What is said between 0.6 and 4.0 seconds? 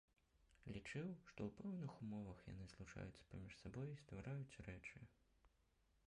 Лічыў, што ў пэўных умовах яны злучаюцца паміж сабой і